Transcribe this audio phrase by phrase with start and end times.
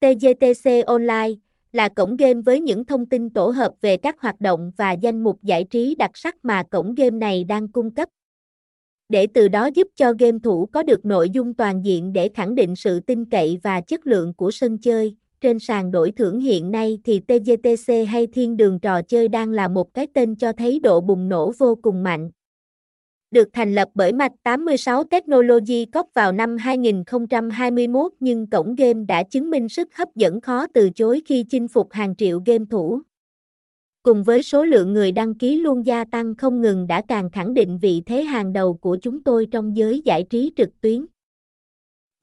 [0.00, 1.28] TGTC Online
[1.72, 5.24] là cổng game với những thông tin tổ hợp về các hoạt động và danh
[5.24, 8.08] mục giải trí đặc sắc mà cổng game này đang cung cấp.
[9.08, 12.54] Để từ đó giúp cho game thủ có được nội dung toàn diện để khẳng
[12.54, 16.70] định sự tin cậy và chất lượng của sân chơi, trên sàn đổi thưởng hiện
[16.70, 20.80] nay thì TGTC hay Thiên đường trò chơi đang là một cái tên cho thấy
[20.80, 22.30] độ bùng nổ vô cùng mạnh.
[23.30, 29.22] Được thành lập bởi Mạch 86 Technology Corp vào năm 2021 nhưng cổng game đã
[29.22, 33.00] chứng minh sức hấp dẫn khó từ chối khi chinh phục hàng triệu game thủ.
[34.02, 37.54] Cùng với số lượng người đăng ký luôn gia tăng không ngừng đã càng khẳng
[37.54, 41.06] định vị thế hàng đầu của chúng tôi trong giới giải trí trực tuyến.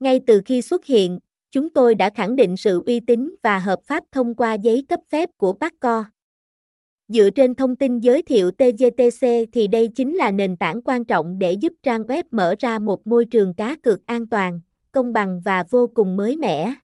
[0.00, 1.18] Ngay từ khi xuất hiện,
[1.50, 5.00] chúng tôi đã khẳng định sự uy tín và hợp pháp thông qua giấy cấp
[5.10, 6.06] phép của Paccor.
[7.08, 11.38] Dựa trên thông tin giới thiệu TGTC thì đây chính là nền tảng quan trọng
[11.38, 14.60] để giúp trang web mở ra một môi trường cá cược an toàn,
[14.92, 16.74] công bằng và vô cùng mới mẻ.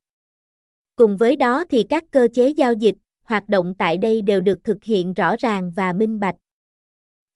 [0.96, 4.64] Cùng với đó thì các cơ chế giao dịch, hoạt động tại đây đều được
[4.64, 6.36] thực hiện rõ ràng và minh bạch.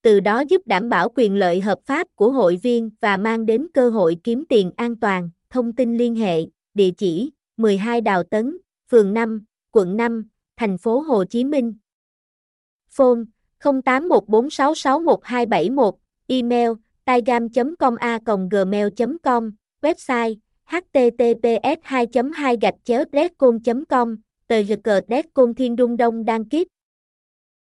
[0.02, 3.66] Từ đó giúp đảm bảo quyền lợi hợp pháp của hội viên và mang đến
[3.74, 5.30] cơ hội kiếm tiền an toàn.
[5.50, 6.40] Thông tin liên hệ,
[6.74, 8.56] địa chỉ 12 Đào Tấn,
[8.90, 11.74] phường 5, quận 5, thành phố Hồ Chí Minh.
[12.96, 13.24] Phone
[13.60, 15.92] 0814661271,
[16.28, 16.72] email
[17.04, 18.18] taigam.com a
[18.50, 19.50] gmail.com,
[19.82, 23.04] website https 2 2 gạch chéo
[23.88, 24.16] com
[24.48, 26.66] tờ cờ Đét Côn Thiên Đung Đông Đăng Kíp,